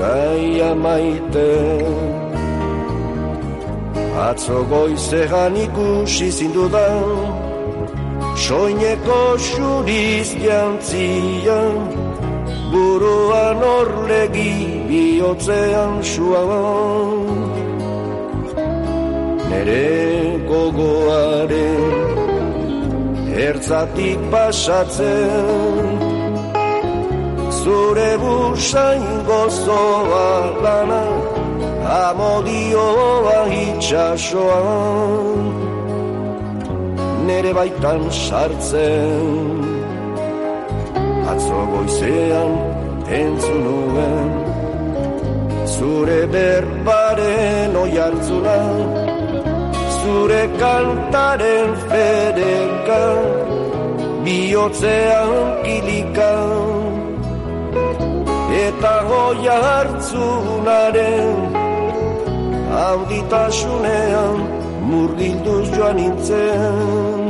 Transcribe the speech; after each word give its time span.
bizkaia 0.00 0.74
maite 0.74 1.50
Atzo 4.28 4.64
goizean 4.70 5.56
ikusi 5.56 6.30
zindudan 6.30 7.04
Soineko 8.36 9.36
xuriz 9.38 10.30
jantzia 10.44 11.60
Buruan 12.72 13.60
orlegi 13.62 14.54
bihotzean 14.88 16.02
suaban 16.02 17.26
Nere 19.50 19.88
gogoaren 20.48 21.92
Ertzatik 23.48 24.20
pasatzen 24.30 26.19
Zure 27.62 28.12
busain 28.22 29.04
gozoa 29.28 30.28
lana 30.64 31.02
Amodioa 32.08 33.38
itxasoan. 33.64 35.40
Nere 37.26 37.52
baitan 37.58 38.02
sartzen 38.24 39.60
Atzo 41.32 41.60
goizean 41.72 42.52
entzun 43.20 43.60
nuen. 43.66 44.30
Zure 45.74 46.20
berbaren 46.32 47.76
oi 47.82 47.94
Zure 50.00 50.44
kantaren 50.60 51.70
fedeka 51.88 53.04
Biotzean 54.24 55.32
kilika 55.64 56.32
Eta 58.80 59.04
goia 59.04 59.56
hartzunaren 59.60 61.40
Auditasunean 62.82 64.38
murgilduz 64.88 65.66
joan 65.74 66.00
nintzen. 66.00 67.28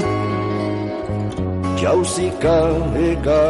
Jauzika 1.83 2.55
eka 3.09 3.42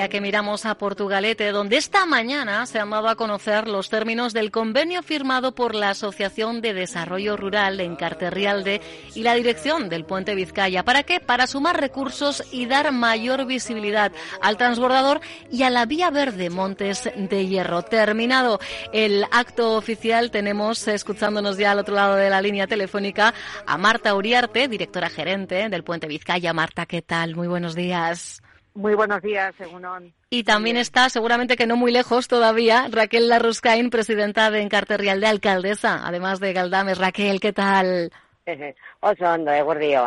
ka. 0.00 0.08
que 0.10 0.20
miramos 0.20 0.66
a 0.66 0.76
Portugalete, 0.76 1.52
donde 1.52 1.76
esta 1.76 2.04
mañana 2.06 2.66
se 2.66 2.78
han 2.78 2.90
dado 2.90 3.08
a 3.08 3.16
conocer 3.16 3.68
los 3.68 3.88
términos 3.88 4.32
del 4.32 4.50
convenio 4.50 5.02
firmado 5.02 5.54
por 5.54 5.74
la 5.74 5.90
Asociación 5.90 6.60
de 6.60 6.74
Desarrollo 6.74 7.36
Rural 7.36 7.80
en 7.80 7.96
Carterrialde 7.96 8.80
y 9.14 9.22
la 9.22 9.34
dirección 9.34 9.88
del 9.88 10.04
Puente 10.04 10.34
Vizcaya. 10.34 10.84
¿Para 10.84 11.04
qué? 11.04 11.20
Para 11.20 11.46
sumar 11.46 11.80
recursos 11.80 12.42
y 12.50 12.66
dar 12.66 12.92
mayor 12.92 13.46
visibilidad 13.46 14.12
al 14.42 14.56
transbordador 14.56 15.20
y 15.50 15.62
a 15.62 15.70
la 15.70 15.86
vía 15.86 16.10
verde 16.10 16.50
Montes 16.50 17.10
de 17.16 17.46
Hierro. 17.46 17.82
Terminado 17.82 18.58
el 18.92 19.24
acto 19.30 19.76
oficial, 19.76 20.30
tenemos 20.30 20.86
escuchándonos 20.88 21.56
ya 21.56 21.72
al 21.72 21.78
otro 21.78 21.94
lado 21.94 22.16
de 22.16 22.30
la 22.30 22.42
línea 22.42 22.66
telefónica 22.66 23.32
a 23.66 23.78
Marta 23.78 24.14
Uriarte, 24.14 24.68
directora 24.68 25.08
gerente 25.08 25.68
del 25.68 25.84
Puente 25.84 26.06
Vizcaya. 26.06 26.52
Marta, 26.52 26.86
¿qué 26.86 27.02
tal? 27.02 27.36
Muy 27.36 27.48
buenos 27.48 27.74
días. 27.74 28.42
Muy 28.80 28.94
buenos 28.94 29.20
días, 29.20 29.54
según 29.58 29.84
Y 30.30 30.44
también 30.44 30.78
está, 30.78 31.10
seguramente 31.10 31.56
que 31.56 31.66
no 31.66 31.76
muy 31.76 31.92
lejos 31.92 32.28
todavía, 32.28 32.86
Raquel 32.90 33.28
Larruscain, 33.28 33.90
presidenta 33.90 34.50
de 34.50 34.62
Encarterrial 34.62 35.20
de 35.20 35.26
Alcaldesa, 35.26 36.00
además 36.02 36.40
de 36.40 36.54
Galdames. 36.54 36.96
Raquel, 36.96 37.40
¿qué 37.40 37.52
tal? 37.52 38.10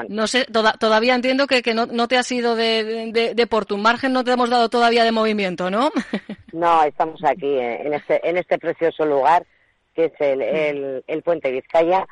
No 0.10 0.28
sé, 0.28 0.46
todavía 0.80 1.16
entiendo 1.16 1.48
que, 1.48 1.62
que 1.62 1.74
no, 1.74 1.86
no, 1.86 2.08
te 2.08 2.18
has 2.18 2.30
ido 2.32 2.56
de, 2.56 3.34
de, 3.34 3.48
por 3.48 3.66
tu 3.66 3.78
margen, 3.78 4.12
no 4.12 4.24
te 4.24 4.32
hemos 4.32 4.50
dado 4.50 4.70
todavía 4.70 5.04
de 5.04 5.12
movimiento, 5.12 5.70
¿no? 5.70 5.92
no, 6.52 6.84
estamos 6.84 7.24
aquí, 7.24 7.48
eh, 7.48 7.84
en 7.86 7.94
este, 7.94 8.28
en 8.28 8.38
este 8.38 8.58
precioso 8.58 9.06
lugar, 9.06 9.46
que 9.94 10.06
es 10.06 10.14
el, 10.20 10.42
el, 10.42 11.04
el 11.08 11.22
Puente 11.22 11.52
Vizcaya, 11.52 12.06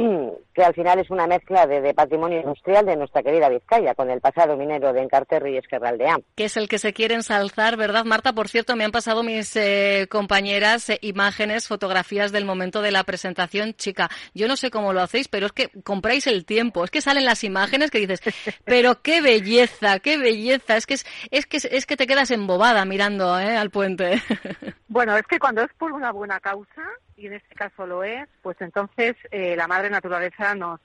que 0.54 0.62
al 0.62 0.74
final 0.74 0.98
es 0.98 1.10
una 1.10 1.26
mezcla 1.26 1.66
de, 1.66 1.94
patrimonio 1.94 2.40
industrial 2.40 2.86
de 2.86 2.96
nuestra 2.96 3.22
querida 3.22 3.48
Vizcaya, 3.48 3.94
con 3.94 4.10
el 4.10 4.20
pasado 4.20 4.56
minero 4.56 4.92
de 4.92 5.02
Encarterri 5.02 5.54
y 5.54 5.58
Esquerraldeán. 5.58 6.22
Que 6.34 6.44
es 6.44 6.56
el 6.56 6.68
que 6.68 6.78
se 6.78 6.92
quiere 6.92 7.14
ensalzar, 7.14 7.76
¿verdad, 7.76 8.04
Marta? 8.04 8.32
Por 8.32 8.48
cierto, 8.48 8.76
me 8.76 8.84
han 8.84 8.90
pasado 8.90 9.22
mis 9.22 9.54
eh, 9.56 10.06
compañeras 10.10 10.90
eh, 10.90 10.98
imágenes, 11.02 11.68
fotografías 11.68 12.32
del 12.32 12.44
momento 12.44 12.82
de 12.82 12.90
la 12.90 13.04
presentación. 13.04 13.74
Chica, 13.74 14.08
yo 14.34 14.48
no 14.48 14.56
sé 14.56 14.70
cómo 14.70 14.92
lo 14.92 15.00
hacéis, 15.00 15.28
pero 15.28 15.46
es 15.46 15.52
que 15.52 15.68
compráis 15.82 16.26
el 16.26 16.44
tiempo. 16.44 16.84
Es 16.84 16.90
que 16.90 17.00
salen 17.00 17.24
las 17.24 17.44
imágenes 17.44 17.90
que 17.90 17.98
dices, 17.98 18.20
pero 18.64 19.02
qué 19.02 19.20
belleza, 19.20 19.98
qué 20.00 20.18
belleza. 20.18 20.76
Es 20.76 20.86
que, 20.86 20.94
es, 20.94 21.06
es 21.30 21.46
que, 21.46 21.58
es 21.58 21.86
que 21.86 21.96
te 21.96 22.06
quedas 22.06 22.30
embobada 22.30 22.84
mirando 22.84 23.38
eh, 23.38 23.56
al 23.56 23.70
puente. 23.70 24.22
bueno, 24.88 25.16
es 25.16 25.26
que 25.26 25.38
cuando 25.38 25.62
es 25.62 25.72
por 25.74 25.92
una 25.92 26.12
buena 26.12 26.40
causa, 26.40 26.82
y 27.20 27.26
en 27.26 27.34
este 27.34 27.54
caso 27.54 27.86
lo 27.86 28.02
es, 28.02 28.26
pues 28.40 28.56
entonces 28.60 29.14
eh, 29.30 29.54
la 29.54 29.68
madre 29.68 29.90
naturaleza 29.90 30.54
nos 30.54 30.80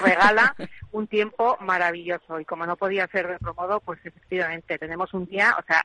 regala 0.00 0.54
un 0.92 1.06
tiempo 1.06 1.56
maravilloso 1.60 2.38
y 2.38 2.44
como 2.44 2.66
no 2.66 2.76
podía 2.76 3.06
ser 3.08 3.26
de 3.26 3.36
otro 3.36 3.54
modo, 3.54 3.80
pues 3.80 3.98
efectivamente 4.04 4.78
tenemos 4.78 5.14
un 5.14 5.26
día, 5.26 5.56
o 5.58 5.62
sea... 5.66 5.82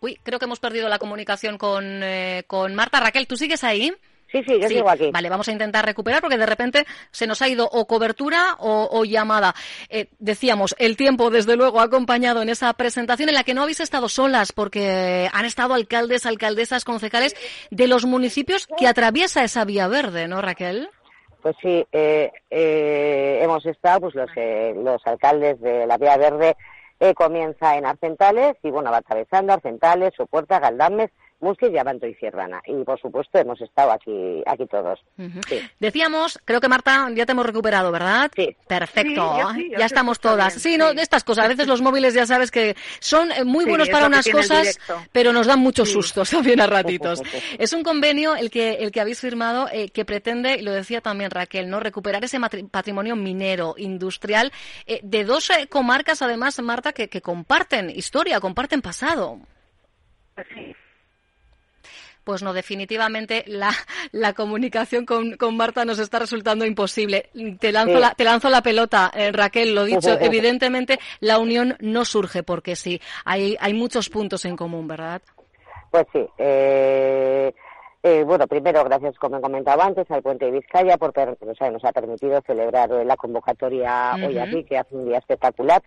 Uy, 0.00 0.18
creo 0.22 0.38
que 0.38 0.46
hemos 0.46 0.60
perdido 0.60 0.88
la 0.88 0.98
comunicación 0.98 1.58
con, 1.58 1.84
eh, 1.84 2.44
con 2.46 2.74
Marta. 2.74 3.00
Raquel, 3.00 3.26
¿tú 3.26 3.36
sigues 3.36 3.64
ahí? 3.64 3.92
Sí, 4.30 4.42
sí, 4.46 4.60
yo 4.60 4.68
sigo 4.68 4.90
aquí. 4.90 5.10
Vale, 5.10 5.30
vamos 5.30 5.48
a 5.48 5.52
intentar 5.52 5.84
recuperar 5.84 6.20
porque 6.20 6.36
de 6.36 6.44
repente 6.44 6.84
se 7.10 7.26
nos 7.26 7.40
ha 7.40 7.48
ido 7.48 7.66
o 7.70 7.86
cobertura 7.86 8.56
o, 8.58 9.04
llamada. 9.04 9.54
Eh, 9.88 10.08
decíamos, 10.18 10.74
el 10.78 10.96
tiempo 10.96 11.30
desde 11.30 11.56
luego 11.56 11.80
ha 11.80 11.84
acompañado 11.84 12.42
en 12.42 12.50
esa 12.50 12.72
presentación 12.74 13.30
en 13.30 13.34
la 13.34 13.44
que 13.44 13.54
no 13.54 13.62
habéis 13.62 13.80
estado 13.80 14.08
solas 14.08 14.52
porque 14.52 15.28
han 15.32 15.46
estado 15.46 15.72
alcaldes, 15.72 16.26
alcaldesas, 16.26 16.84
concejales 16.84 17.34
de 17.70 17.88
los 17.88 18.04
municipios 18.04 18.68
que 18.76 18.86
atraviesa 18.86 19.44
esa 19.44 19.64
vía 19.64 19.88
verde, 19.88 20.28
¿no, 20.28 20.42
Raquel? 20.42 20.90
Pues 21.40 21.56
sí, 21.62 21.86
eh, 21.92 22.30
eh, 22.50 23.38
hemos 23.42 23.64
estado, 23.64 24.00
pues 24.00 24.14
los, 24.14 24.30
los 24.84 25.06
alcaldes 25.06 25.58
de 25.60 25.86
la 25.86 25.96
vía 25.96 26.16
verde 26.18 26.56
comienza 27.14 27.76
en 27.76 27.86
Arcentales 27.86 28.56
y 28.62 28.70
bueno, 28.70 28.90
va 28.90 28.98
atravesando 28.98 29.52
Arcentales, 29.52 30.12
Sopuerta, 30.16 30.58
Galdames, 30.58 31.10
Musquis, 31.40 31.70
Yabanto 31.72 32.06
y 32.06 32.14
Sierrana. 32.14 32.60
Y 32.66 32.84
por 32.84 33.00
supuesto 33.00 33.38
hemos 33.38 33.60
estado 33.60 33.92
aquí, 33.92 34.42
aquí 34.46 34.66
todos. 34.66 34.98
Decíamos, 35.78 36.38
creo 36.44 36.60
que 36.60 36.68
Marta, 36.68 37.08
ya 37.14 37.26
te 37.26 37.32
hemos 37.32 37.46
recuperado, 37.46 37.92
¿verdad? 37.92 38.30
Sí. 38.34 38.56
Perfecto. 38.66 39.36
ya, 39.78 39.86
estamos 39.86 40.18
todas. 40.18 40.54
sí, 40.54 40.76
no, 40.76 40.94
de 40.94 41.02
estas 41.02 41.24
cosas. 41.24 41.44
A 41.44 41.48
veces 41.48 41.66
los 41.68 41.80
móviles 41.80 42.14
ya 42.14 42.26
sabes 42.26 42.50
que 42.50 42.76
son 42.98 43.30
eh, 43.30 43.44
muy 43.44 43.64
buenos 43.64 43.88
para 43.88 44.06
unas 44.06 44.28
cosas, 44.28 44.78
pero 45.12 45.32
nos 45.32 45.46
dan 45.46 45.60
muchos 45.60 45.90
sustos 45.90 46.30
también 46.30 46.60
a 46.60 46.66
ratitos. 46.66 47.22
es 47.58 47.72
un 47.72 47.82
convenio 47.82 48.34
el 48.34 48.50
que, 48.50 48.74
el 48.74 48.90
que 48.90 49.00
habéis 49.00 49.20
firmado 49.20 49.68
eh, 49.72 49.90
que 49.90 50.04
pretende, 50.04 50.56
y 50.56 50.62
lo 50.62 50.72
decía 50.72 51.00
también 51.00 51.30
Raquel, 51.30 51.70
¿no? 51.70 51.78
Recuperar 51.80 52.24
ese 52.24 52.38
patrimonio 52.70 53.14
minero, 53.14 53.74
industrial, 53.76 54.52
eh, 54.86 55.00
de 55.02 55.24
dos 55.24 55.50
comarcas 55.68 56.22
además, 56.22 56.60
Marta, 56.60 56.92
que, 56.92 57.08
que 57.08 57.22
comparten 57.22 57.90
historia, 57.90 58.40
comparten 58.40 58.82
pasado. 58.82 59.38
Sí, 60.54 60.74
pues 62.28 62.42
no, 62.42 62.52
definitivamente 62.52 63.42
la, 63.46 63.70
la 64.12 64.34
comunicación 64.34 65.06
con, 65.06 65.38
con, 65.38 65.56
Marta 65.56 65.86
nos 65.86 65.98
está 65.98 66.18
resultando 66.18 66.66
imposible. 66.66 67.30
Te 67.58 67.72
lanzo, 67.72 67.98
la, 67.98 68.10
te 68.10 68.22
lanzo 68.22 68.50
la 68.50 68.60
pelota, 68.60 69.10
eh, 69.14 69.32
Raquel, 69.32 69.74
lo 69.74 69.84
dicho, 69.84 70.10
evidentemente 70.20 70.98
la 71.20 71.38
unión 71.38 71.74
no 71.80 72.04
surge 72.04 72.42
porque 72.42 72.76
sí, 72.76 73.00
hay, 73.24 73.56
hay 73.60 73.72
muchos 73.72 74.10
puntos 74.10 74.44
en 74.44 74.56
común, 74.56 74.86
¿verdad? 74.86 75.22
Pues 75.90 76.06
sí. 76.12 76.22
Eh, 76.36 77.50
eh, 78.02 78.24
bueno, 78.24 78.46
primero, 78.46 78.84
gracias, 78.84 79.16
como 79.16 79.38
he 79.38 79.40
comentado 79.40 79.80
antes, 79.80 80.10
al 80.10 80.20
Puente 80.20 80.44
de 80.44 80.50
Vizcaya 80.50 80.98
por 80.98 81.14
nos 81.16 81.84
ha 81.86 81.92
permitido 81.92 82.42
celebrar 82.46 82.90
la 82.90 83.16
convocatoria 83.16 84.16
hoy 84.16 84.36
aquí, 84.36 84.64
que 84.64 84.76
hace 84.76 84.94
un 84.94 85.06
día 85.06 85.16
espectacular. 85.16 85.82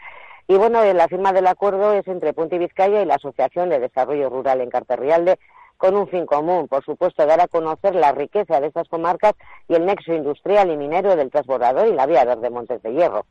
Y 0.48 0.56
bueno, 0.56 0.83
la 0.92 1.07
firma 1.07 1.33
del 1.33 1.45
acuerdo 1.45 1.94
es 1.94 2.07
entre 2.07 2.33
Puente 2.33 2.57
Vizcaya 2.57 3.04
y 3.04 3.06
la 3.06 3.16
Asociación 3.16 3.69
de 3.69 3.80
Desarrollo 3.80 4.31
Rural 4.31 4.60
en 4.62 4.71
Carterrialde, 4.71 5.38
con 5.81 5.98
un 5.98 6.07
fin 6.07 6.28
común, 6.28 6.68
por 6.68 6.86
supuesto, 6.86 7.25
dar 7.25 7.42
a 7.42 7.48
conocer 7.48 7.95
la 7.95 8.12
riqueza 8.12 8.62
de 8.62 8.68
estas 8.68 8.88
comarcas 8.88 9.33
y 9.68 9.74
el 9.74 9.88
nexo 9.88 10.13
industrial 10.13 10.69
y 10.69 10.78
minero 10.78 11.16
del 11.16 11.31
transbordador 11.31 11.88
y 11.88 11.95
la 11.95 12.06
vía 12.06 12.24
verde 12.24 12.51
Montes 12.51 12.83
de 12.83 12.94
Hierro. 12.94 13.25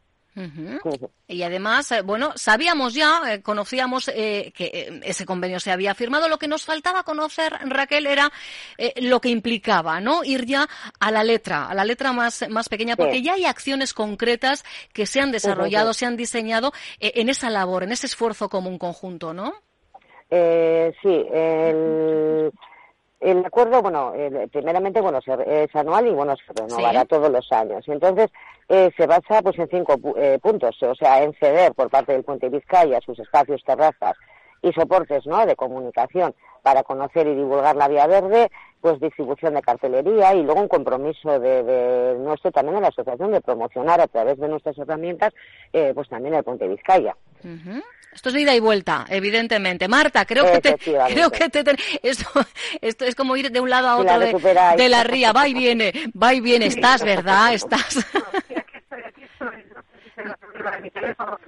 Y 1.29 1.43
además, 1.45 1.93
eh, 1.93 2.03
bueno, 2.03 2.33
sabíamos 2.35 2.95
ya, 2.95 3.21
eh, 3.29 3.41
conocíamos 3.41 4.09
eh, 4.09 4.53
que 4.53 5.01
ese 5.05 5.25
convenio 5.25 5.61
se 5.61 5.71
había 5.71 5.95
firmado. 5.95 6.29
Lo 6.29 6.39
que 6.39 6.49
nos 6.49 6.65
faltaba 6.65 7.05
conocer, 7.05 7.53
Raquel, 7.67 8.09
era 8.09 8.33
lo 8.97 9.21
que 9.21 9.29
implicaba, 9.29 10.01
¿no? 10.01 10.25
Ir 10.25 10.45
ya 10.45 10.69
a 10.99 11.11
la 11.13 11.23
letra, 11.23 11.67
a 11.67 11.75
la 11.75 11.85
letra 11.85 12.13
más, 12.13 12.45
más 12.49 12.69
pequeña, 12.69 12.97
porque 12.97 13.23
ya 13.23 13.35
hay 13.35 13.45
acciones 13.45 13.95
concretas 13.95 14.65
que 14.93 15.07
se 15.07 15.21
han 15.21 15.31
desarrollado, 15.31 15.95
se 15.95 16.05
han 16.07 16.17
diseñado 16.17 16.73
en 16.99 17.29
esa 17.29 17.49
labor, 17.49 17.85
en 17.85 17.93
ese 17.93 18.07
esfuerzo 18.07 18.49
común 18.49 18.77
conjunto, 18.77 19.33
¿no? 19.33 19.55
Eh, 20.31 20.93
sí, 21.03 21.27
el, 21.33 22.53
El 23.21 23.45
acuerdo, 23.45 23.83
bueno, 23.83 24.15
primeramente, 24.51 25.01
bueno, 25.01 25.19
es 25.47 25.77
anual 25.77 26.07
y, 26.07 26.11
bueno, 26.11 26.35
se 26.37 26.53
renovará 26.55 27.05
todos 27.05 27.31
los 27.31 27.53
años. 27.53 27.87
Y 27.87 27.93
entonces, 27.93 28.31
eh, 28.69 28.91
se 28.97 29.07
basa, 29.07 29.43
pues, 29.43 29.59
en 29.59 29.69
cinco 29.69 29.95
eh, 30.17 30.39
puntos. 30.41 30.83
O 30.83 30.95
sea, 30.95 31.23
en 31.23 31.35
ceder 31.35 31.75
por 31.75 31.91
parte 31.91 32.13
del 32.13 32.25
Puente 32.25 32.49
Vizcaya 32.49 33.01
sus 33.01 33.19
espacios, 33.19 33.63
terrazas 33.65 34.17
y 34.63 34.73
soportes, 34.73 35.27
¿no?, 35.27 35.45
de 35.45 35.57
comunicación 35.57 36.35
para 36.63 36.83
conocer 36.83 37.27
y 37.27 37.35
divulgar 37.35 37.77
la 37.77 37.89
Vía 37.89 38.07
Verde, 38.07 38.51
pues 38.81 39.01
distribución 39.01 39.55
de 39.55 39.63
cartelería 39.63 40.35
y 40.35 40.43
luego 40.43 40.61
un 40.61 40.69
compromiso 40.69 41.39
de, 41.41 42.17
nuestro 42.19 42.53
también 42.53 42.77
en 42.77 42.83
la 42.83 42.89
asociación 42.89 43.33
de 43.33 43.41
promocionar 43.41 44.01
a 44.01 44.07
través 44.07 44.39
de 44.39 44.49
nuestras 44.49 44.77
herramientas, 44.79 45.33
eh, 45.73 45.93
pues 45.95 46.09
también 46.09 46.35
el 46.35 46.45
Puente 46.45 46.69
Vizcaya. 46.69 47.17
Esto 48.13 48.31
es 48.31 48.37
ida 48.37 48.55
y 48.55 48.61
vuelta, 48.61 49.07
evidentemente. 49.09 49.87
Marta, 49.87 50.25
creo 50.25 50.51
que 50.51 50.61
te, 50.61 50.77
creo 50.77 51.31
que 51.31 51.49
te, 51.49 51.65
esto, 52.03 52.29
esto 52.81 53.05
es 53.05 53.15
como 53.15 53.37
ir 53.37 53.53
de 53.53 53.61
un 53.61 53.71
lado 53.71 53.89
a 53.89 53.97
otro 53.97 54.19
de, 54.19 54.89
la 54.89 55.05
ría, 55.05 55.33
va 55.33 55.47
y 55.47 55.55
viene, 55.55 55.93
va 56.21 56.35
y 56.35 56.41
viene, 56.41 56.67
estás, 56.67 57.05
¿verdad? 57.05 57.55
Estás. 57.55 57.99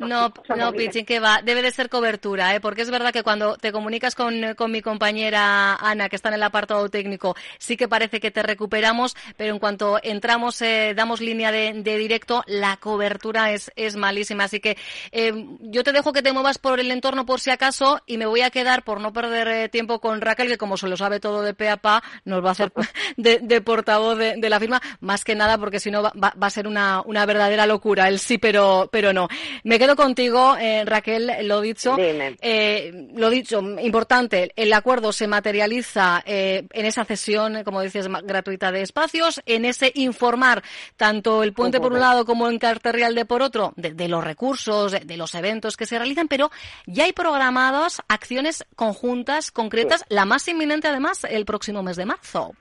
No, 0.07 0.33
no, 0.57 0.73
Pichín, 0.73 1.05
que 1.05 1.21
va. 1.21 1.43
Debe 1.43 1.63
de 1.63 1.71
ser 1.71 1.89
cobertura, 1.89 2.55
¿eh? 2.55 2.61
porque 2.61 2.83
es 2.83 2.91
verdad 2.91 3.13
que 3.13 3.23
cuando 3.23 3.57
te 3.57 3.73
comunicas 3.73 4.15
con, 4.15 4.35
mi 4.69 4.83
compañera 4.83 5.75
Ana, 5.77 6.09
que 6.09 6.17
está 6.17 6.29
en 6.29 6.37
el 6.37 6.43
apartado 6.43 6.89
técnico, 6.89 7.37
sí 7.59 7.77
que 7.77 7.89
parece 7.89 8.21
que 8.21 8.31
te 8.31 8.43
recuperamos, 8.43 9.17
pero 9.37 9.53
en 9.53 9.59
cuanto 9.59 9.99
entramos, 10.03 10.61
eh, 10.63 10.95
damos 10.95 11.21
línea 11.21 11.53
de, 11.53 11.73
directo, 11.83 12.43
la 12.47 12.77
cobertura 12.77 13.53
es, 13.53 13.71
es 13.77 13.97
malísima. 13.97 14.45
Así 14.45 14.61
que 14.61 14.77
eh, 15.13 15.33
yo 15.61 15.85
te 15.85 15.93
dejo 15.93 16.13
que 16.13 16.23
te 16.23 16.33
muevas 16.33 16.59
por 16.59 16.81
el 16.81 16.91
entorno 16.91 17.27
por 17.27 17.41
si 17.41 17.51
acaso 17.51 18.01
y 18.07 18.17
me 18.19 18.27
voy 18.27 18.43
a 18.43 18.51
quedar, 18.51 18.83
por 18.85 19.01
no 19.01 19.13
perder 19.13 19.49
eh, 19.49 19.69
tiempo, 19.69 20.01
con 20.01 20.21
Raquel, 20.21 20.49
que 20.49 20.59
como 20.59 20.77
se 20.77 20.89
lo 20.89 20.97
sabe 20.97 21.21
todo 21.21 21.43
de 21.43 21.55
pe 21.55 21.69
a 21.69 21.77
pa, 21.77 22.03
nos 22.25 22.45
va 22.45 22.51
a 22.51 22.53
hacer 22.53 22.73
de, 23.17 23.61
portavoz 23.61 24.19
de, 24.19 24.51
la 24.51 24.61
firma, 24.61 24.81
más 25.01 25.25
que 25.25 25.35
nada 25.35 25.59
porque 25.59 25.81
si 25.81 25.91
no 25.91 26.03
va, 26.03 26.13
va, 26.15 26.47
a 26.47 26.51
ser 26.51 26.67
una, 26.67 27.03
una 27.05 27.25
verdadera 27.27 27.67
locura 27.67 28.09
el 28.09 28.19
sí, 28.19 28.39
pero, 28.39 28.89
pero 28.91 29.13
no. 29.13 29.29
Me 29.65 29.79
quedo 29.79 29.92
contigo, 29.97 30.57
eh, 30.57 30.85
Raquel, 30.85 31.31
lo 31.43 31.61
dicho. 31.61 31.97
Eh, 31.99 33.09
lo 33.15 33.31
dicho, 33.31 33.61
importante, 33.61 34.53
el 34.57 34.73
acuerdo 34.73 35.13
se 35.13 35.27
materializa 35.27 36.23
eh, 36.27 36.67
en 36.73 36.87
esa 36.87 37.05
cesión, 37.05 37.65
como 37.65 37.81
dices, 37.81 38.09
gratuita 38.25 38.73
de 38.73 38.83
espacios, 38.83 39.43
en 39.47 39.65
ese 39.65 39.93
informar 39.95 40.63
tanto 40.97 41.43
el 41.43 41.53
puente 41.53 41.81
por 41.81 41.93
un 41.93 42.01
lado 42.01 42.25
como 42.25 42.49
en 42.49 42.59
Carterreal 42.59 43.15
de 43.15 43.25
por 43.25 43.43
otro, 43.43 43.73
de, 43.77 44.09
los 44.09 44.23
recursos, 44.25 44.93
de, 44.93 45.17
los 45.17 45.35
eventos 45.35 45.77
que 45.77 45.87
se 45.87 45.99
realizan, 45.99 46.29
pero 46.29 46.51
ya 46.87 47.05
hay 47.05 47.13
programadas 47.13 48.03
acciones 48.09 48.65
conjuntas, 48.77 49.51
concretas, 49.51 50.05
la 50.09 50.25
más 50.25 50.47
inminente 50.49 50.89
además 50.89 51.25
el 51.25 51.45
próximo 51.45 51.83
mes 51.83 51.97
de 51.97 52.07
marzo. 52.07 52.53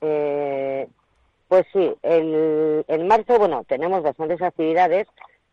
pues 0.00 1.66
sí, 1.72 1.92
el, 2.02 2.84
en 2.88 3.08
marzo, 3.08 3.38
bueno, 3.38 3.64
tenemos 3.68 4.02
bastantes 4.02 4.42
actividades 4.42 5.06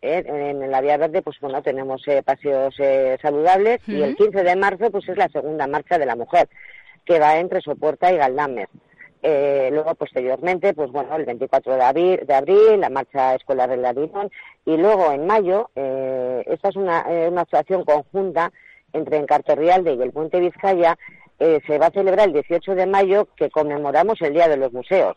en 0.04 0.70
la 0.70 0.82
Vía 0.82 0.98
Verde, 0.98 1.22
pues 1.22 1.40
bueno, 1.40 1.62
tenemos 1.62 2.06
eh, 2.08 2.22
paseos 2.24 2.76
eh, 2.80 3.18
saludables 3.22 3.80
y 3.88 4.02
el 4.02 4.16
15 4.16 4.44
de 4.44 4.56
marzo, 4.56 4.92
pues 4.92 5.08
es 5.08 5.18
la 5.18 5.30
segunda 5.30 5.66
marcha 5.66 5.98
de 5.98 6.06
la 6.06 6.18
mujer, 6.18 6.50
que 7.06 7.20
va 7.20 7.38
entre 7.38 7.62
Sopuerta 7.62 8.12
y 8.12 8.18
Galdames. 8.18 8.68
Eh, 9.22 9.70
luego, 9.72 9.96
posteriormente, 9.96 10.74
pues 10.74 10.92
bueno, 10.92 11.16
el 11.16 11.24
24 11.24 11.76
de 11.76 11.82
abril, 11.82 12.20
de 12.28 12.34
abril 12.34 12.82
la 12.82 12.90
marcha 12.90 13.36
escolar 13.36 13.70
del 13.70 13.82
Ladrón. 13.82 14.30
Y 14.66 14.76
luego, 14.76 15.14
en 15.14 15.26
mayo, 15.26 15.70
esta 15.76 16.70
es 16.70 16.76
una, 16.76 17.06
una 17.30 17.42
actuación 17.42 17.86
conjunta 17.86 18.52
entre 18.92 19.18
Encarterrialde 19.18 19.94
y 19.94 20.02
el 20.02 20.12
Puente 20.12 20.42
Vizcaya. 20.42 20.98
se 21.40 21.78
va 21.78 21.86
a 21.86 21.92
celebrar 21.92 22.28
el 22.28 22.34
18 22.34 22.76
de 22.76 22.86
mayo, 22.86 23.30
que 23.38 23.50
conmemoramos 23.50 24.22
el 24.22 24.34
Día 24.34 24.50
de 24.50 24.58
los 24.58 24.74
Museos. 24.74 25.16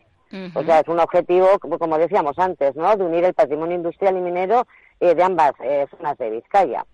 O 0.55 0.63
sea, 0.65 0.81
es 0.81 0.89
un 0.89 0.99
objetivo, 0.99 1.49
como 1.61 1.99
decíamos 1.99 2.39
antes, 2.39 2.75
¿no? 2.75 2.97
De 2.97 3.05
unir 3.05 3.25
el 3.25 3.35
patrimonio 3.35 3.77
industrial 3.77 4.17
y 4.17 4.21
minero 4.21 4.67
eh, 4.99 5.15
de 5.15 5.23
ambas 5.23 5.53
eh, 5.61 5.87
zonas 5.91 6.19
de 6.19 6.31
Vizcaya. 6.31 6.85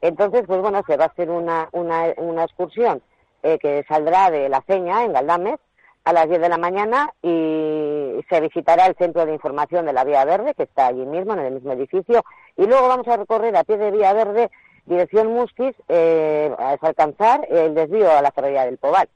Entonces, 0.00 0.42
pues 0.46 0.60
bueno, 0.60 0.82
se 0.86 0.96
va 0.96 1.04
a 1.04 1.08
hacer 1.08 1.30
una, 1.30 1.68
una, 1.72 2.12
una 2.18 2.44
excursión 2.44 3.02
eh, 3.42 3.58
que 3.58 3.84
saldrá 3.88 4.30
de 4.30 4.48
La 4.48 4.62
Ceña, 4.66 5.04
en 5.04 5.12
Galdames, 5.12 5.58
a 6.04 6.12
las 6.12 6.28
10 6.28 6.40
de 6.40 6.48
la 6.48 6.58
mañana 6.58 7.14
y 7.22 8.20
se 8.28 8.40
visitará 8.40 8.86
el 8.86 8.96
centro 8.96 9.24
de 9.24 9.32
información 9.32 9.86
de 9.86 9.92
la 9.92 10.04
Vía 10.04 10.24
Verde, 10.24 10.54
que 10.54 10.64
está 10.64 10.88
allí 10.88 11.06
mismo, 11.06 11.34
en 11.34 11.40
el 11.40 11.54
mismo 11.54 11.72
edificio, 11.72 12.24
y 12.56 12.66
luego 12.66 12.88
vamos 12.88 13.06
a 13.06 13.16
recorrer 13.16 13.56
a 13.56 13.62
pie 13.62 13.78
de 13.78 13.92
Vía 13.92 14.12
Verde, 14.12 14.50
dirección 14.84 15.28
Musquis, 15.32 15.76
hasta 15.78 16.88
alcanzar 16.88 17.46
el 17.48 17.76
desvío 17.76 18.10
a 18.10 18.20
la 18.20 18.32
ferrovía 18.32 18.64
del 18.64 18.78
Pobal. 18.78 19.08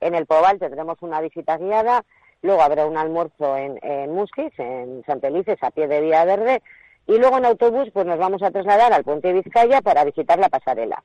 En 0.00 0.14
el 0.14 0.24
Pobal 0.24 0.58
tendremos 0.58 0.96
una 1.02 1.20
visita 1.20 1.58
guiada 1.58 2.04
luego 2.42 2.62
habrá 2.62 2.86
un 2.86 2.96
almuerzo 2.96 3.56
en, 3.56 3.78
en 3.82 4.14
Musquis, 4.14 4.52
en 4.58 5.02
Santelices, 5.06 5.58
a 5.62 5.70
pie 5.70 5.88
de 5.88 6.00
Vía 6.00 6.24
Verde, 6.24 6.62
y 7.06 7.18
luego 7.18 7.38
en 7.38 7.44
autobús 7.44 7.90
pues 7.92 8.06
nos 8.06 8.18
vamos 8.18 8.42
a 8.42 8.50
trasladar 8.50 8.92
al 8.92 9.04
Puente 9.04 9.32
Vizcaya 9.32 9.80
para 9.80 10.04
visitar 10.04 10.38
la 10.38 10.48
pasarela 10.48 11.02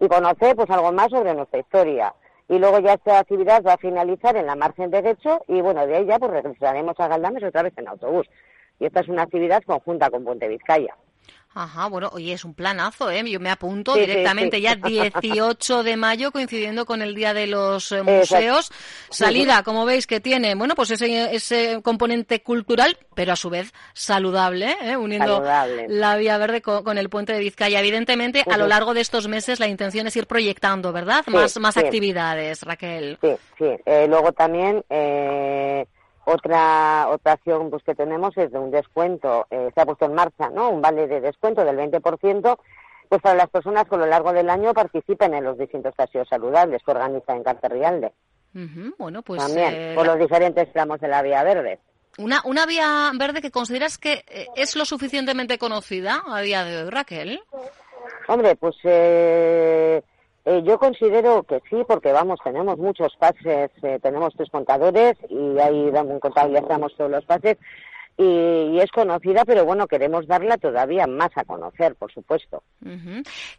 y 0.00 0.08
conocer 0.08 0.54
pues 0.54 0.70
algo 0.70 0.92
más 0.92 1.10
sobre 1.10 1.34
nuestra 1.34 1.60
historia. 1.60 2.14
Y 2.48 2.58
luego 2.58 2.78
ya 2.78 2.94
esta 2.94 3.18
actividad 3.18 3.62
va 3.62 3.74
a 3.74 3.78
finalizar 3.78 4.36
en 4.36 4.46
la 4.46 4.56
margen 4.56 4.90
derecho 4.90 5.42
y 5.48 5.60
bueno, 5.60 5.86
de 5.86 5.96
ahí 5.96 6.06
ya 6.06 6.18
pues 6.18 6.30
regresaremos 6.30 6.98
a 6.98 7.08
Galdames 7.08 7.42
otra 7.44 7.62
vez 7.62 7.74
en 7.76 7.88
autobús. 7.88 8.26
Y 8.78 8.86
esta 8.86 9.00
es 9.00 9.08
una 9.08 9.22
actividad 9.22 9.62
conjunta 9.64 10.08
con 10.10 10.24
Puente 10.24 10.48
Vizcaya. 10.48 10.94
Ajá, 11.58 11.88
bueno, 11.88 12.08
oye, 12.12 12.34
es 12.34 12.44
un 12.44 12.54
planazo, 12.54 13.10
¿eh? 13.10 13.28
Yo 13.28 13.40
me 13.40 13.50
apunto 13.50 13.94
directamente 13.94 14.60
ya 14.60 14.76
18 14.76 15.82
de 15.82 15.96
mayo, 15.96 16.30
coincidiendo 16.30 16.86
con 16.86 17.02
el 17.02 17.16
Día 17.16 17.34
de 17.34 17.48
los 17.48 17.90
eh, 17.90 18.02
Museos. 18.04 18.70
Salida, 19.10 19.64
como 19.64 19.84
veis, 19.84 20.06
que 20.06 20.20
tiene, 20.20 20.54
bueno, 20.54 20.76
pues 20.76 20.92
ese, 20.92 21.34
ese 21.34 21.80
componente 21.82 22.44
cultural, 22.44 22.96
pero 23.16 23.32
a 23.32 23.36
su 23.36 23.50
vez 23.50 23.72
saludable, 23.92 24.76
¿eh? 24.82 24.96
uniendo 24.96 25.42
la 25.88 26.16
Vía 26.16 26.38
Verde 26.38 26.62
con, 26.62 26.96
el 26.96 27.08
Puente 27.08 27.32
de 27.32 27.40
Vizcaya. 27.40 27.80
Evidentemente, 27.80 28.44
a 28.48 28.56
lo 28.56 28.68
largo 28.68 28.94
de 28.94 29.00
estos 29.00 29.26
meses 29.26 29.58
la 29.58 29.66
intención 29.66 30.06
es 30.06 30.14
ir 30.14 30.28
proyectando, 30.28 30.92
¿verdad? 30.92 31.26
más 31.26 31.58
más 31.58 31.76
actividades, 31.76 32.62
Raquel. 32.62 33.18
Sí, 33.20 33.30
sí. 33.58 33.66
Eh, 33.84 34.06
luego 34.08 34.32
también... 34.32 34.84
Eh 34.88 35.84
otra, 36.28 37.08
otra 37.08 37.32
acción 37.32 37.70
pues, 37.70 37.82
que 37.82 37.94
tenemos 37.94 38.36
es 38.36 38.52
de 38.52 38.58
un 38.58 38.70
descuento, 38.70 39.46
eh, 39.50 39.70
se 39.74 39.80
ha 39.80 39.86
puesto 39.86 40.04
en 40.04 40.14
marcha, 40.14 40.50
¿no? 40.50 40.68
Un 40.70 40.82
vale 40.82 41.06
de 41.06 41.22
descuento 41.22 41.64
del 41.64 41.76
20%, 41.76 42.58
pues 43.08 43.22
para 43.22 43.34
las 43.34 43.48
personas 43.48 43.88
que 43.88 43.94
a 43.94 43.98
lo 43.98 44.06
largo 44.06 44.32
del 44.32 44.50
año 44.50 44.74
participen 44.74 45.32
en 45.32 45.44
los 45.44 45.56
distintos 45.56 45.94
paseos 45.94 46.28
saludables 46.28 46.82
que 46.84 46.90
organiza 46.90 47.34
en 47.34 47.42
Carterrialde. 47.42 48.12
Bueno, 48.98 49.22
pues... 49.22 49.40
También, 49.40 49.72
eh, 49.74 49.92
por 49.94 50.06
los 50.06 50.18
diferentes 50.18 50.70
tramos 50.72 51.00
de 51.00 51.08
la 51.08 51.22
Vía 51.22 51.42
Verde. 51.44 51.78
Una, 52.18 52.42
una 52.44 52.66
vía 52.66 53.10
verde 53.14 53.40
que 53.40 53.52
consideras 53.52 53.96
que 53.96 54.24
eh, 54.26 54.46
es 54.56 54.74
lo 54.74 54.84
suficientemente 54.84 55.56
conocida 55.56 56.24
a 56.26 56.40
día 56.40 56.64
de 56.64 56.82
hoy, 56.82 56.90
Raquel. 56.90 57.40
Hombre, 58.26 58.56
pues 58.56 58.74
eh, 60.50 60.62
yo 60.64 60.78
considero 60.78 61.42
que 61.42 61.60
sí, 61.68 61.84
porque 61.86 62.10
vamos, 62.10 62.40
tenemos 62.42 62.78
muchos 62.78 63.14
pases, 63.16 63.70
eh, 63.82 63.98
tenemos 64.02 64.32
tres 64.34 64.48
contadores 64.48 65.14
y 65.28 65.58
ahí 65.58 65.92
contabilizamos 66.20 66.96
todos 66.96 67.10
los 67.10 67.24
pases 67.26 67.58
y, 68.20 68.80
es 68.80 68.90
conocida, 68.90 69.44
pero 69.44 69.64
bueno, 69.64 69.86
queremos 69.86 70.26
darla 70.26 70.58
todavía 70.58 71.06
más 71.06 71.30
a 71.36 71.44
conocer, 71.44 71.94
por 71.94 72.12
supuesto. 72.12 72.64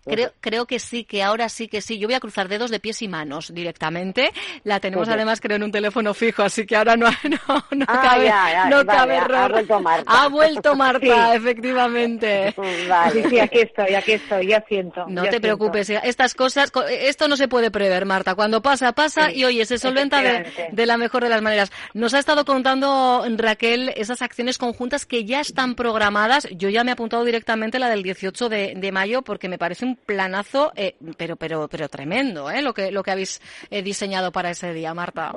creo, 0.03 0.31
creo 0.41 0.65
que 0.65 0.79
sí, 0.79 1.05
que 1.05 1.23
ahora 1.23 1.47
sí 1.47 1.69
que 1.69 1.79
sí. 1.79 1.97
Yo 1.97 2.09
voy 2.09 2.15
a 2.15 2.19
cruzar 2.19 2.49
dedos 2.49 2.69
de 2.69 2.81
pies 2.81 3.01
y 3.01 3.07
manos 3.07 3.53
directamente. 3.53 4.31
La 4.65 4.81
tenemos 4.81 5.07
además, 5.07 5.39
creo, 5.39 5.55
en 5.55 5.63
un 5.63 5.71
teléfono 5.71 6.13
fijo, 6.13 6.43
así 6.43 6.65
que 6.65 6.75
ahora 6.75 6.97
no, 6.97 7.07
no, 7.23 7.65
no 7.71 7.85
ah, 7.87 8.01
cabe, 8.01 8.69
no 8.69 8.85
cabe 8.85 9.15
error. 9.15 9.37
Ha 9.37 9.47
vuelto 9.47 9.79
Marta. 9.79 10.11
Ha 10.11 10.27
vuelto 10.27 10.75
Marta, 10.75 11.35
efectivamente. 11.35 12.53
Sí, 13.13 13.23
sí, 13.29 13.39
aquí 13.39 13.59
estoy, 13.59 13.95
aquí 13.95 14.11
estoy, 14.13 14.47
ya 14.47 14.63
siento. 14.67 15.05
No 15.07 15.23
te 15.23 15.39
preocupes, 15.39 15.89
estas 15.89 16.35
cosas, 16.35 16.71
esto 16.89 17.27
no 17.27 17.37
se 17.37 17.47
puede 17.47 17.71
prever, 17.71 18.05
Marta. 18.05 18.35
Cuando 18.35 18.61
pasa, 18.61 18.91
pasa 18.91 19.31
y 19.31 19.45
oye, 19.45 19.65
se 19.65 19.77
solventa 19.77 20.21
de, 20.21 20.69
de 20.71 20.85
la 20.85 20.97
mejor 20.97 21.23
de 21.23 21.29
las 21.29 21.41
maneras. 21.41 21.71
Nos 21.93 22.13
ha 22.13 22.19
estado 22.19 22.45
contando 22.45 23.25
Raquel 23.37 23.89
esas 23.95 24.21
acciones 24.21 24.48
conjuntas 24.57 25.05
que 25.05 25.25
ya 25.25 25.41
están 25.41 25.75
programadas. 25.75 26.47
Yo 26.51 26.69
ya 26.69 26.83
me 26.83 26.91
he 26.91 26.93
apuntado 26.93 27.23
directamente 27.23 27.79
la 27.79 27.89
del 27.89 28.03
18 28.03 28.49
de, 28.49 28.89
mayo 28.91 29.21
porque 29.21 29.49
me 29.49 29.57
parece 29.57 29.85
un 29.85 29.95
planazo, 29.95 30.71
eh, 30.75 30.95
pero, 31.17 31.35
pero, 31.35 31.67
pero 31.67 31.89
tremendo, 31.89 32.49
¿eh? 32.49 32.61
Lo 32.61 32.73
que, 32.73 32.91
lo 32.91 33.03
que 33.03 33.11
habéis 33.11 33.41
eh, 33.69 33.81
diseñado 33.81 34.31
para 34.31 34.49
ese 34.49 34.73
día, 34.73 34.93
Marta. 34.93 35.35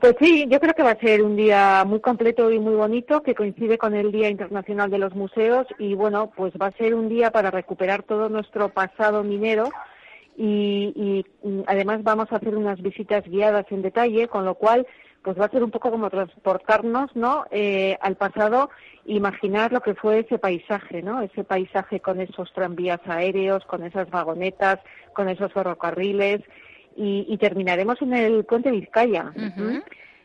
Pues 0.00 0.16
sí, 0.18 0.46
yo 0.48 0.58
creo 0.58 0.74
que 0.74 0.82
va 0.82 0.90
a 0.90 0.98
ser 0.98 1.22
un 1.22 1.36
día 1.36 1.84
muy 1.86 2.00
completo 2.00 2.50
y 2.50 2.58
muy 2.58 2.74
bonito 2.74 3.22
que 3.22 3.36
coincide 3.36 3.78
con 3.78 3.94
el 3.94 4.10
Día 4.10 4.28
Internacional 4.28 4.90
de 4.90 4.98
los 4.98 5.14
Museos 5.14 5.66
y 5.78 5.94
bueno, 5.94 6.32
pues 6.36 6.52
va 6.60 6.66
a 6.66 6.72
ser 6.72 6.94
un 6.94 7.08
día 7.08 7.30
para 7.30 7.52
recuperar 7.52 8.02
todo 8.02 8.28
nuestro 8.28 8.68
pasado 8.70 9.22
minero 9.22 9.70
y, 10.36 10.92
y 10.96 11.24
además 11.68 12.02
vamos 12.02 12.32
a 12.32 12.36
hacer 12.36 12.56
unas 12.56 12.82
visitas 12.82 13.22
guiadas 13.24 13.66
en 13.70 13.82
detalle, 13.82 14.26
con 14.26 14.44
lo 14.44 14.56
cual 14.56 14.88
pues 15.22 15.38
va 15.38 15.46
a 15.46 15.50
ser 15.50 15.62
un 15.62 15.70
poco 15.70 15.90
como 15.90 16.10
transportarnos 16.10 17.14
¿no? 17.14 17.44
Eh, 17.50 17.96
al 18.00 18.16
pasado 18.16 18.70
imaginar 19.04 19.72
lo 19.72 19.80
que 19.80 19.94
fue 19.94 20.20
ese 20.20 20.38
paisaje, 20.38 21.02
¿no? 21.02 21.22
Ese 21.22 21.44
paisaje 21.44 22.00
con 22.00 22.20
esos 22.20 22.52
tranvías 22.52 23.00
aéreos, 23.06 23.64
con 23.64 23.82
esas 23.84 24.08
vagonetas, 24.10 24.78
con 25.12 25.28
esos 25.28 25.52
ferrocarriles 25.52 26.40
y, 26.94 27.36
terminaremos 27.38 28.00
en 28.02 28.12
el 28.12 28.44
puente 28.44 28.70
Vizcaya 28.70 29.32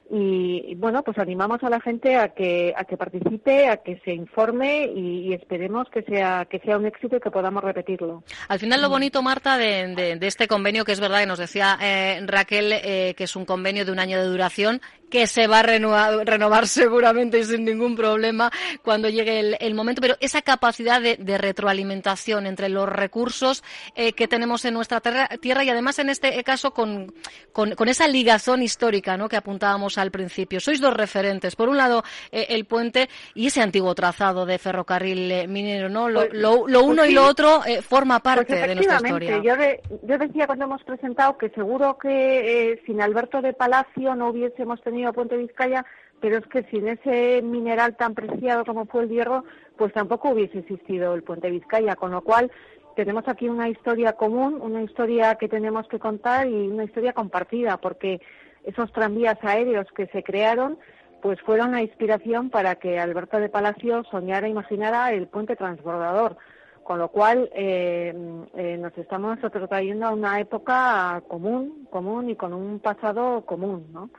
y, 0.10 0.76
bueno 0.76 1.04
pues 1.04 1.18
animamos 1.18 1.64
a 1.64 1.70
la 1.70 1.82
gente 1.82 2.16
a 2.16 2.30
que 2.30 2.74
a 2.76 2.86
que 2.86 2.98
participe 2.98 3.68
a 3.68 3.78
que 3.78 4.00
se 4.06 4.14
informe 4.14 4.86
y, 4.86 5.34
esperemos 5.34 5.88
que 5.90 6.04
sea 6.04 6.46
que 6.50 6.60
sea 6.60 6.78
un 6.78 6.86
éxito 6.86 7.18
y 7.18 7.20
que 7.20 7.32
podamos 7.32 7.64
repetirlo 7.64 8.24
al 8.48 8.60
final 8.60 8.82
lo 8.82 8.90
bonito 8.90 9.22
Marta 9.22 9.58
de, 9.58 10.18
este 10.22 10.48
convenio 10.48 10.86
que 10.86 10.94
es 10.94 11.00
verdad 11.00 11.20
que 11.20 11.26
nos 11.26 11.40
decía 11.40 11.78
eh, 11.82 12.22
Raquel 12.26 12.72
eh, 12.74 13.14
que 13.18 13.26
es 13.26 13.36
un 13.36 13.46
convenio 13.46 13.86
de 13.86 13.92
un 13.92 14.00
año 14.00 14.20
de 14.20 14.28
duración 14.28 14.82
que 15.10 15.28
se 15.28 15.48
va 15.48 15.60
a 15.60 15.64
renovar, 15.64 16.26
renovar 16.26 16.68
seguramente 16.68 17.44
sin 17.44 17.66
ningún 17.66 17.96
problema 17.96 18.52
cuando 18.84 19.10
llegue 19.10 19.58
el, 19.60 19.74
momento, 19.74 20.02
pero 20.02 20.16
esa 20.20 20.42
capacidad 20.42 21.02
de, 21.02 21.38
retroalimentación 21.38 22.48
entre 22.48 22.70
los 22.70 22.90
recursos 22.90 23.64
eh, 23.96 24.14
que 24.14 24.28
tenemos 24.28 24.66
en 24.66 24.74
nuestra 24.74 25.02
tierra, 25.02 25.64
y 25.64 25.70
además 25.70 26.00
en 26.00 26.10
este 26.10 26.44
caso 26.44 26.72
con, 26.72 27.14
con, 27.52 27.88
esa 27.88 28.08
ligazón 28.08 28.64
histórica 28.64 29.18
¿no? 29.18 29.30
que 29.30 29.38
apuntábamos 29.38 29.97
al 30.01 30.12
principio. 30.12 30.60
Sois 30.60 30.80
dos 30.82 30.94
referentes. 30.94 31.56
Por 31.56 31.70
un 31.70 31.77
lado, 31.77 32.04
eh, 32.32 32.48
el 32.50 32.66
puente 32.66 33.10
y 33.34 33.48
ese 33.48 33.62
antiguo 33.62 33.94
trazado 33.96 34.46
de 34.46 34.58
ferrocarril 34.58 35.32
eh, 35.32 35.48
minero. 35.48 35.89
¿no? 35.89 36.10
Lo, 36.10 36.27
pues, 36.27 36.34
lo, 36.34 36.62
pues 36.62 36.75
uno 36.84 37.06
y 37.06 37.13
lo 37.13 37.25
otro 37.25 37.62
forma 37.82 38.20
pues 38.20 38.36
parte 38.36 38.56
de 38.56 38.75
nuestra 38.75 38.98
historia. 38.98 39.42
Yo, 39.42 39.56
yo 40.04 40.18
decía 40.18 40.48
cuando 40.48 40.66
hemos 40.66 40.84
presentado 40.84 41.38
que 41.38 41.50
seguro 41.50 41.98
que 41.98 42.82
sin 42.86 43.01
Alberto 43.01 43.42
de 43.42 43.54
Palacio 43.54 44.16
no 44.16 44.30
hubiésemos 44.30 44.82
tenido 44.82 45.13
Puente 45.13 45.38
Vizcaya, 45.38 45.86
pero 46.20 46.38
es 46.38 46.48
que 46.48 46.63
sin 46.63 46.88
ese 46.88 47.42
mineral 47.42 47.96
tan 47.96 48.16
preciado 48.16 48.66
como 48.66 48.86
fue 48.86 49.04
el 49.04 49.10
hierro, 49.10 49.44
pues 49.77 49.94
tampoco 49.94 50.30
hubiese 50.30 50.60
existido 50.60 51.13
el 51.13 51.24
Puente 51.24 51.50
Vizcaya, 51.50 51.96
con 51.96 52.12
lo 52.12 52.22
cual 52.22 52.51
tenemos 52.96 53.27
aquí 53.27 53.48
una 53.48 53.70
historia 53.70 54.13
común, 54.13 54.58
una 54.60 54.82
historia 54.82 55.36
que 55.36 55.48
tenemos 55.48 55.88
que 55.88 56.00
contar 56.00 56.48
y 56.48 56.68
una 56.68 56.84
historia 56.84 57.13
compartida, 57.13 57.77
porque 57.77 58.20
esos 58.68 58.92
tranvías 58.92 59.38
aéreos 59.42 59.88
que 59.96 60.08
se 60.08 60.24
crearon, 60.24 60.78
pues 61.22 61.42
fueron 61.42 61.72
la 61.72 61.82
inspiración 61.82 62.50
para 62.50 62.76
que 62.76 63.00
Alberto 63.00 63.40
de 63.40 63.50
Palacio 63.50 64.04
soñara, 64.12 64.48
e 64.48 64.52
imaginara 64.52 65.12
el 65.14 65.28
puente 65.28 65.56
transbordador. 65.56 66.38
Con 66.84 67.00
lo 67.00 67.10
cual 67.10 67.50
eh, 67.54 68.14
eh, 68.56 68.78
nos 68.78 68.98
estamos 68.98 69.40
trayendo 69.70 70.06
a 70.06 70.12
una 70.12 70.40
época 70.40 71.22
común, 71.28 71.86
común 71.90 72.30
y 72.30 72.36
con 72.36 72.54
un 72.54 72.80
pasado 72.80 73.46
común, 73.46 73.88
¿no? 73.92 74.10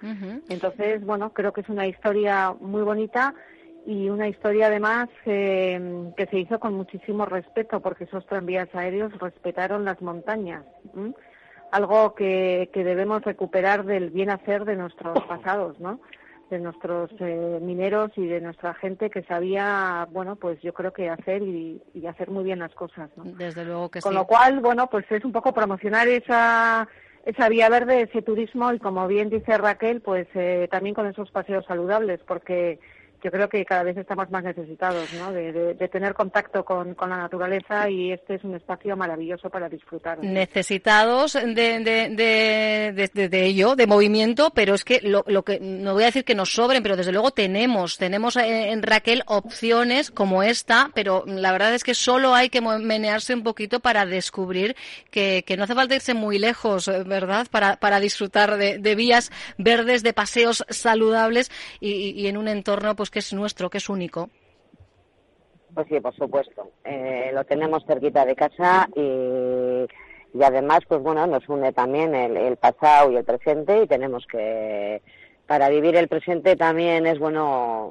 Entonces, 0.50 1.02
bueno, 1.02 1.33
creo 1.33 1.52
que 1.55 1.62
es 1.62 1.69
una 1.71 1.87
historia 1.87 2.55
muy 2.61 2.83
bonita 2.83 3.35
y 3.87 4.11
una 4.11 4.28
historia 4.28 4.67
además 4.67 5.09
eh, 5.25 6.12
que 6.14 6.26
se 6.26 6.40
hizo 6.40 6.61
con 6.61 6.75
muchísimo 6.75 7.25
respeto 7.25 7.81
porque 7.81 8.05
esos 8.05 8.26
tranvías 8.26 8.69
aéreos 8.75 9.19
respetaron 9.19 9.87
las 9.87 10.02
montañas, 10.02 10.62
algo 11.70 12.14
que, 12.14 12.70
que 12.72 12.84
debemos 12.84 13.22
recuperar 13.22 13.84
del 13.84 14.10
bien 14.10 14.30
hacer 14.30 14.64
de 14.64 14.76
nuestros 14.76 15.18
pasados, 15.25 15.78
¿no? 15.80 16.00
de 16.50 16.58
nuestros 16.58 17.10
eh, 17.20 17.58
mineros 17.60 18.10
y 18.16 18.26
de 18.26 18.40
nuestra 18.40 18.75
gente 18.75 19.10
que 19.10 19.22
sabía, 19.25 20.08
bueno, 20.10 20.37
pues 20.37 20.60
yo 20.62 20.72
creo 20.72 20.92
que 20.92 21.10
hacer 21.10 21.42
y, 21.42 21.80
hacer 22.08 22.30
muy 22.30 22.44
bien 22.44 22.60
las 22.60 22.75
cosas, 22.75 23.10
¿no? 23.16 23.25
Desde 23.25 23.64
luego 23.64 23.90
que 23.90 24.00
Con 24.00 24.14
lo 24.14 24.26
cual, 24.26 24.60
bueno, 24.60 24.88
pues 24.88 25.04
es 25.10 25.25
un 25.25 25.32
poco 25.32 25.52
promocionar 25.52 26.08
esa 26.08 26.88
esa 27.26 27.48
vía 27.50 27.68
verde, 27.68 28.02
ese 28.02 28.22
turismo 28.22 28.72
y 28.72 28.78
como 28.78 29.06
bien 29.06 29.28
dice 29.28 29.58
Raquel, 29.58 30.00
pues 30.00 30.26
eh, 30.34 30.66
también 30.70 30.94
con 30.94 31.06
esos 31.06 31.30
paseos 31.30 31.66
saludables, 31.66 32.20
porque 32.26 32.78
yo 33.22 33.30
creo 33.30 33.48
que 33.48 33.64
cada 33.64 33.82
vez 33.82 33.96
estamos 33.96 34.30
más 34.30 34.44
necesitados 34.44 35.12
¿no? 35.14 35.32
de, 35.32 35.75
tener 35.90 36.14
contacto 36.14 36.64
con, 36.64 36.96
la 36.98 37.16
naturaleza 37.16 37.88
y 37.88 38.12
este 38.12 38.34
es 38.34 38.44
un 38.44 38.54
espacio 38.54 38.96
maravilloso 38.96 39.50
para 39.50 39.68
disfrutar. 39.68 40.18
Necesitados 40.22 41.32
de, 41.32 41.80
de, 42.14 43.44
ello, 43.44 43.75
de 43.75 43.87
movimiento, 43.87 44.50
pero 44.54 44.75
es 44.75 44.84
que 44.84 45.00
lo, 45.02 45.25
lo, 45.26 45.42
que 45.42 45.58
no 45.60 45.94
voy 45.94 46.04
a 46.04 46.06
decir 46.06 46.25
que 46.25 46.34
nos 46.34 46.52
sobren, 46.52 46.82
pero 46.82 46.96
desde 46.96 47.12
luego 47.12 47.30
tenemos, 47.30 47.98
tenemos 47.98 48.37
en 48.37 48.82
Raquel 48.82 49.22
opciones 49.26 50.10
como 50.10 50.42
esta, 50.42 50.90
pero 50.94 51.25
la 51.26 51.52
verdad 51.52 51.75
es 51.75 51.84
que 51.84 51.94
solo 51.94 52.34
hay 52.34 52.50
que 52.50 52.60
menearse 52.60 53.34
un 53.34 53.42
poquito 53.42 53.80
para 53.80 54.06
descubrir 54.06 54.76
que, 55.10 55.44
no 55.56 55.64
hace 55.64 55.75
falta 55.75 55.96
irse 55.96 56.14
muy 56.14 56.38
lejos, 56.38 56.87
¿verdad? 56.87 57.48
Para, 57.50 57.76
para 57.76 57.98
disfrutar 57.98 58.56
de, 58.56 58.94
vías 58.94 59.32
verdes, 59.56 60.02
de 60.02 60.12
paseos 60.12 60.64
saludables 60.68 61.50
y, 61.80 62.10
y 62.10 62.26
en 62.28 62.37
un 62.37 62.48
entorno 62.48 62.94
pues 62.94 63.07
que 63.10 63.20
es 63.20 63.32
nuestro, 63.32 63.70
que 63.70 63.78
es 63.78 63.88
único. 63.88 64.28
Pues 65.74 65.86
sí, 65.88 66.00
por 66.00 66.14
supuesto. 66.14 66.70
Eh, 66.84 67.30
lo 67.32 67.44
tenemos 67.44 67.84
cerquita 67.86 68.24
de 68.24 68.34
casa 68.34 68.88
y, 68.94 69.86
y, 70.34 70.42
además, 70.42 70.80
pues 70.88 71.02
bueno, 71.02 71.26
nos 71.26 71.48
une 71.48 71.72
también 71.72 72.14
el, 72.14 72.36
el 72.36 72.56
pasado 72.56 73.12
y 73.12 73.16
el 73.16 73.24
presente 73.24 73.82
y 73.82 73.86
tenemos 73.86 74.26
que 74.26 75.00
para 75.48 75.70
vivir 75.70 75.96
el 75.96 76.08
presente 76.08 76.56
también 76.56 77.06
es 77.06 77.18
bueno 77.18 77.88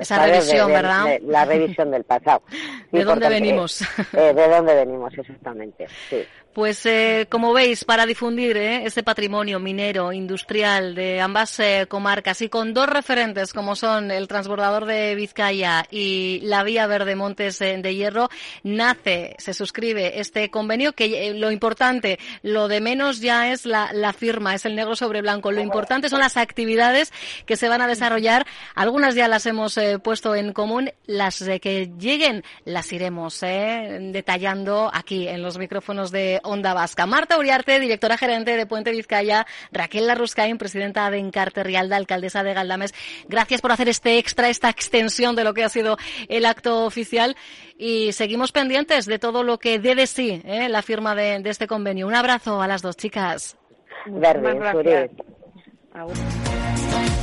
esa 0.00 0.26
revisión, 0.26 0.66
¿verdad? 0.66 1.20
la 1.22 1.44
revisión 1.44 1.92
del 1.92 2.02
pasado. 2.02 2.42
¿De 2.92 3.04
dónde 3.04 3.28
venimos? 3.28 3.82
Eh, 4.12 4.34
de 4.34 4.48
dónde 4.48 4.74
venimos, 4.74 5.16
exactamente. 5.16 5.86
Sí. 6.10 6.24
Pues 6.54 6.84
eh, 6.86 7.26
como 7.28 7.52
veis, 7.52 7.84
para 7.84 8.06
difundir 8.06 8.56
eh, 8.56 8.84
ese 8.84 9.02
patrimonio 9.02 9.60
minero, 9.60 10.12
industrial 10.12 10.94
de 10.94 11.20
ambas 11.20 11.60
eh, 11.60 11.86
comarcas 11.88 12.40
y 12.42 12.48
con 12.48 12.74
dos 12.74 12.88
referentes 12.88 13.52
como 13.52 13.76
son 13.76 14.10
el 14.10 14.26
transbordador 14.26 14.86
de 14.86 15.14
Vizcaya 15.14 15.84
y 15.90 16.40
la 16.42 16.64
vía 16.64 16.86
Verde 16.86 17.14
Montes 17.14 17.58
de 17.58 17.94
Hierro, 17.94 18.28
nace, 18.62 19.36
se 19.38 19.54
suscribe 19.54 20.18
este 20.20 20.50
convenio 20.50 20.94
que 20.94 21.34
lo 21.34 21.52
importante, 21.52 22.18
lo 22.42 22.66
de 22.66 22.80
menos 22.80 23.20
ya 23.20 23.52
es 23.52 23.66
la, 23.66 23.92
la 23.92 24.12
firma, 24.12 24.54
es 24.54 24.64
el 24.64 24.74
negro 24.74 24.96
sobre 24.96 25.20
blanco. 25.20 25.52
Lo 25.52 25.60
importante 25.60 26.08
son 26.08 26.20
las 26.20 26.36
actividades 26.36 27.12
que 27.46 27.56
se 27.56 27.68
van 27.68 27.82
a 27.82 27.86
desarrollar. 27.86 28.46
Algunas 28.74 29.14
ya 29.14 29.28
las 29.28 29.46
hemos 29.46 29.78
puesto 30.02 30.34
en 30.34 30.52
común, 30.52 30.90
las 31.06 31.44
que 31.60 31.90
lleguen 31.98 32.42
las 32.64 32.92
iremos 32.92 33.40
detallando 33.40 34.90
aquí 34.92 35.28
en 35.28 35.42
los 35.42 35.58
micrófonos 35.58 36.10
de 36.10 36.37
Onda 36.42 36.74
Vasca. 36.74 37.06
Marta 37.06 37.38
Uriarte, 37.38 37.80
directora 37.80 38.16
gerente 38.16 38.56
de 38.56 38.66
Puente 38.66 38.90
Vizcaya, 38.90 39.46
Raquel 39.72 40.06
Larruscain, 40.06 40.58
presidenta 40.58 41.10
de 41.10 41.18
Encarte 41.18 41.62
Rialda, 41.62 41.96
alcaldesa 41.96 42.42
de 42.42 42.54
Galdames. 42.54 42.94
Gracias 43.28 43.60
por 43.60 43.72
hacer 43.72 43.88
este 43.88 44.18
extra, 44.18 44.48
esta 44.48 44.70
extensión 44.70 45.36
de 45.36 45.44
lo 45.44 45.54
que 45.54 45.64
ha 45.64 45.68
sido 45.68 45.98
el 46.28 46.46
acto 46.46 46.84
oficial 46.84 47.36
y 47.76 48.12
seguimos 48.12 48.52
pendientes 48.52 49.06
de 49.06 49.18
todo 49.18 49.42
lo 49.42 49.58
que 49.58 49.78
dé 49.78 49.94
de 49.94 50.06
sí 50.06 50.42
¿eh? 50.44 50.68
la 50.68 50.82
firma 50.82 51.14
de, 51.14 51.42
este 51.44 51.66
convenio. 51.66 52.06
Un 52.06 52.14
abrazo 52.14 52.60
a 52.60 52.68
las 52.68 52.82
dos 52.82 52.96
chicas. 52.96 53.56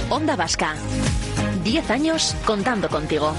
Onda 0.10 0.36
Vasca. 0.36 0.76
Diez 1.64 1.90
años 1.90 2.36
contando 2.46 2.88
contigo. 2.90 3.34